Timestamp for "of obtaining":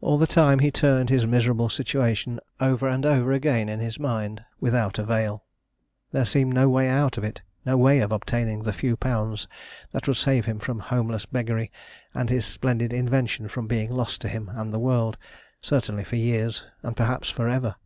8.00-8.64